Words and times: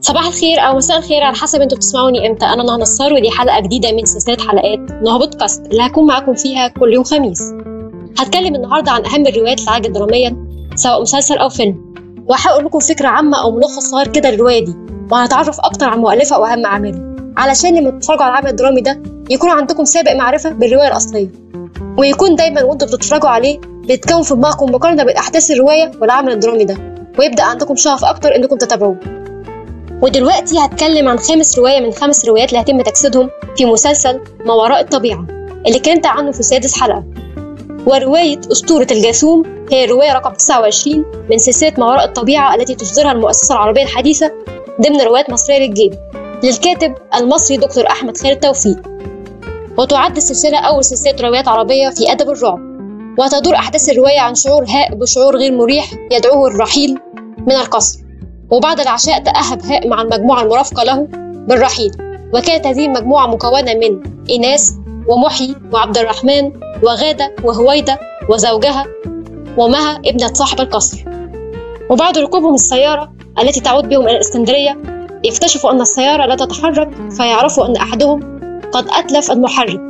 صباح 0.00 0.26
الخير 0.26 0.60
أو 0.60 0.76
مساء 0.76 0.98
الخير 0.98 1.22
على 1.22 1.36
حسب 1.36 1.60
أنتوا 1.60 1.76
بتسمعوني 1.78 2.26
إمتى. 2.28 2.46
أنا 2.46 2.62
نهى 2.62 2.76
نصار 2.76 3.12
ودي 3.12 3.30
حلقة 3.30 3.60
جديدة 3.60 3.92
من 3.92 4.04
سلسلة 4.04 4.36
حلقات 4.48 4.78
نهى 5.02 5.18
بودكاست. 5.18 5.66
اللي 5.66 5.82
هكون 5.82 6.06
معاكم 6.06 6.34
فيها 6.34 6.68
كل 6.68 6.92
يوم 6.92 7.04
خميس. 7.04 7.42
هتكلم 8.18 8.54
النهارده 8.54 8.92
عن 8.92 9.06
أهم 9.06 9.26
الروايات 9.26 9.60
اللي 9.60 9.70
عجبت 9.70 9.90
دراميا 9.90 10.46
سواء 10.74 11.02
مسلسل 11.02 11.38
أو 11.38 11.48
فيلم. 11.48 11.94
وهحاول 12.28 12.64
لكم 12.64 12.78
فكرة 12.78 13.08
عامة 13.08 13.42
أو 13.42 13.50
ملخص 13.50 13.90
صغير 13.90 14.08
كده 14.08 14.30
للرواية 14.30 14.64
دي 14.64 14.74
وهنتعرف 15.10 15.60
أكتر 15.60 15.88
عن 15.88 15.98
مؤلفها 15.98 16.38
وأهم 16.38 16.66
اعمالها 16.66 17.16
علشان 17.36 17.74
لما 17.74 17.90
تتفرجوا 17.90 18.22
على 18.22 18.32
العمل 18.32 18.50
الدرامي 18.50 18.80
ده 18.80 19.02
يكون 19.30 19.50
عندكم 19.50 19.84
سابق 19.84 20.12
معرفة 20.12 20.50
بالرواية 20.50 20.88
الأصلية. 20.88 21.28
ويكون 21.98 22.34
دايما 22.34 22.62
وأنتوا 22.62 22.88
بتتفرجوا 22.88 23.28
عليه 23.28 23.58
بيتكون 23.60 24.22
في 24.22 24.34
دماغكم 24.34 24.72
مقارنة 24.72 25.04
بين 25.04 25.16
احداث 25.16 25.50
الرواية 25.50 25.90
والعمل 26.00 26.32
الدرامي 26.32 26.64
ده. 26.64 26.76
ويبدأ 27.18 27.42
عندكم 27.42 27.76
شغف 27.76 28.04
أكتر 28.04 28.36
إنكم 28.36 28.56
تتابعوه. 28.56 29.15
ودلوقتي 30.02 30.58
هتكلم 30.58 31.08
عن 31.08 31.18
خامس 31.18 31.58
رواية 31.58 31.80
من 31.80 31.92
خمس 31.92 32.24
روايات 32.26 32.48
اللي 32.48 32.60
هيتم 32.60 32.80
تجسيدهم 32.82 33.30
في 33.56 33.64
مسلسل 33.64 34.20
ما 34.46 34.54
وراء 34.54 34.80
الطبيعة 34.80 35.26
اللي 35.66 35.78
كنت 35.78 36.06
عنه 36.06 36.32
في 36.32 36.42
سادس 36.42 36.80
حلقة. 36.80 37.04
ورواية 37.86 38.40
أسطورة 38.52 38.86
الجاثوم 38.90 39.42
هي 39.72 39.84
الرواية 39.84 40.12
رقم 40.12 40.32
29 40.34 41.04
من 41.30 41.38
سلسلة 41.38 41.72
ما 41.78 41.86
وراء 41.86 42.04
الطبيعة 42.04 42.54
التي 42.54 42.74
تصدرها 42.74 43.12
المؤسسة 43.12 43.54
العربية 43.54 43.82
الحديثة 43.82 44.32
ضمن 44.80 45.00
روايات 45.00 45.30
مصرية 45.30 45.58
للجيل. 45.58 45.96
للكاتب 46.44 46.94
المصري 47.14 47.56
دكتور 47.56 47.86
أحمد 47.86 48.16
خالد 48.16 48.40
توفيق. 48.40 48.76
وتعد 49.78 50.16
السلسلة 50.16 50.58
أول 50.58 50.84
سلسلة 50.84 51.16
روايات 51.20 51.48
عربية 51.48 51.88
في 51.88 52.12
أدب 52.12 52.30
الرعب. 52.30 52.58
وتدور 53.18 53.54
أحداث 53.54 53.88
الرواية 53.88 54.20
عن 54.20 54.34
شعور 54.34 54.64
هاء 54.68 54.94
بشعور 54.94 55.36
غير 55.36 55.52
مريح 55.52 55.92
يدعوه 56.12 56.48
الرحيل 56.48 56.98
من 57.46 57.52
القصر. 57.52 58.05
وبعد 58.50 58.80
العشاء 58.80 59.18
تأهب 59.18 59.62
هاء 59.62 59.88
مع 59.88 60.02
المجموعة 60.02 60.42
المرافقة 60.42 60.84
له 60.84 61.08
بالرحيل. 61.48 61.92
وكانت 62.34 62.66
هذه 62.66 62.86
المجموعة 62.86 63.26
مكونة 63.26 63.74
من 63.74 64.02
إيناس 64.30 64.74
ومحي 65.08 65.54
وعبد 65.72 65.98
الرحمن 65.98 66.52
وغادة 66.82 67.34
وهويدة 67.44 67.98
وزوجها 68.30 68.86
ومها 69.56 69.96
ابنة 69.96 70.32
صاحب 70.32 70.60
القصر. 70.60 71.04
وبعد 71.90 72.18
ركوبهم 72.18 72.54
السيارة 72.54 73.12
التي 73.38 73.60
تعود 73.60 73.88
بهم 73.88 74.02
إلى 74.02 74.10
الإسكندرية 74.10 74.78
يكتشفوا 75.24 75.70
أن 75.70 75.80
السيارة 75.80 76.26
لا 76.26 76.34
تتحرك 76.34 76.90
فيعرفوا 77.10 77.66
أن 77.66 77.76
أحدهم 77.76 78.40
قد 78.72 78.86
أتلف 78.90 79.30
المحرك. 79.30 79.80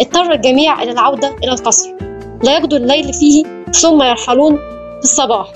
اضطر 0.00 0.32
الجميع 0.32 0.82
إلى 0.82 0.90
العودة 0.90 1.36
إلى 1.44 1.52
القصر. 1.52 1.88
لا 2.42 2.58
يقضوا 2.58 2.78
الليل 2.78 3.12
فيه 3.12 3.44
ثم 3.72 4.02
يرحلون 4.02 4.56
في 4.98 5.04
الصباح. 5.04 5.52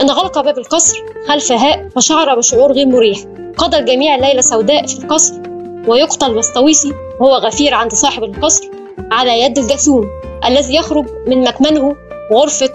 انغلق 0.00 0.40
باب 0.40 0.58
القصر 0.58 0.96
خلف 1.28 1.52
هاء 1.52 1.88
فشعر 1.88 2.34
بشعور 2.34 2.72
غير 2.72 2.86
مريح. 2.86 3.18
قضى 3.58 3.76
الجميع 3.76 4.16
ليلة 4.16 4.40
سوداء 4.40 4.86
في 4.86 4.98
القصر 4.98 5.34
ويقتل 5.86 6.34
بسطويسي 6.34 6.92
وهو 7.20 7.34
غفير 7.34 7.74
عند 7.74 7.92
صاحب 7.92 8.24
القصر 8.24 8.64
على 9.12 9.40
يد 9.40 9.58
الجاثوم 9.58 10.04
الذي 10.46 10.74
يخرج 10.74 11.06
من 11.26 11.40
مكمنه 11.40 11.96
غرفة 12.32 12.72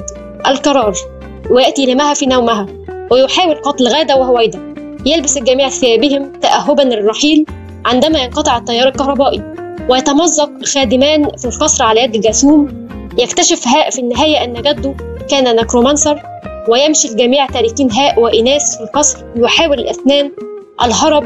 القرار 0.48 0.94
ويأتي 1.52 1.86
لمها 1.86 2.14
في 2.14 2.26
نومها 2.26 2.66
ويحاول 3.11 3.56
قتل 3.56 3.88
غادة 3.88 4.16
وهويدة 4.16 4.59
يلبس 5.06 5.38
الجميع 5.38 5.70
ثيابهم 5.70 6.31
تأهبا 6.31 6.81
للرحيل 6.81 7.45
عندما 7.86 8.20
ينقطع 8.20 8.58
التيار 8.58 8.88
الكهربائي. 8.88 9.44
ويتمزق 9.89 10.50
خادمان 10.66 11.30
في 11.38 11.45
القصر 11.45 11.83
على 11.83 12.02
يد 12.02 12.16
الجاثوم 12.16 12.88
يكتشف 13.17 13.67
هاء 13.67 13.89
في 13.89 14.00
النهاية 14.00 14.44
أن 14.44 14.54
جده 14.54 14.95
كان 15.30 15.56
necromancer 15.56 16.22
ويمشي 16.68 17.08
الجميع 17.08 17.46
تاركين 17.46 17.92
هاء 17.92 18.20
وإناس 18.20 18.78
في 18.78 18.84
القصر 18.84 19.18
يحاول 19.36 19.80
الأثنان 19.80 20.32
الهرب 20.84 21.24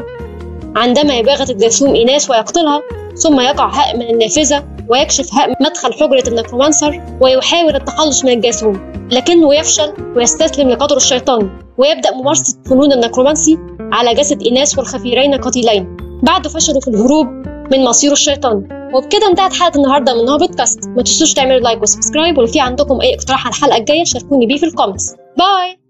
عندما 0.76 1.14
يباغت 1.14 1.50
الجاثوم 1.50 1.96
إناس 1.96 2.30
ويقتلها 2.30 2.82
ثم 3.16 3.40
يقع 3.40 3.68
هاء 3.68 3.96
من 3.96 4.10
النافذة 4.10 4.64
ويكشف 4.88 5.34
هاء 5.34 5.54
مدخل 5.60 5.92
حجرة 5.92 6.28
ال 6.28 6.34
necromancer 6.34 7.02
ويحاول 7.20 7.76
التخلص 7.76 8.24
من 8.24 8.32
الجاثوم 8.32 8.94
لكنه 9.10 9.54
يفشل 9.54 9.92
ويستسلم 10.16 10.70
لقدر 10.70 10.96
الشيطان 10.96 11.50
ويبدأ 11.78 12.14
ممارسة 12.14 12.58
فنون 12.70 12.92
ال 12.92 12.98
necromancy 12.98 13.58
على 13.92 14.14
جسد 14.14 14.42
إناس 14.42 14.78
والخفيرين 14.78 15.34
قتيلين. 15.34 15.96
بعد 16.22 16.48
فشله 16.48 16.80
في 16.80 16.88
الهروب 16.88 17.26
من 17.72 17.84
مصير 17.84 18.12
الشيطان 18.12 18.73
وبكده 18.94 19.28
انتهت 19.28 19.52
حلقة 19.52 19.76
النهارده 19.76 20.22
من 20.22 20.28
هو 20.28 20.38
بودكاست 20.38 20.88
ما 20.88 21.02
تنسوش 21.02 21.34
تعملوا 21.34 21.60
like 21.60 21.82
و 21.82 21.88
subscribe 21.88 22.38
ولو 22.38 22.46
في 22.46 22.60
عندكم 22.60 23.00
أي 23.00 23.14
اقتراح 23.14 23.46
على 23.46 23.54
الحلقة 23.54 23.76
الجاية 23.76 24.04
شاركوني 24.04 24.46
بيه 24.46 24.56
في 24.56 24.66
ال 24.66 24.71
comments. 24.71 25.14
bye! 25.38 25.83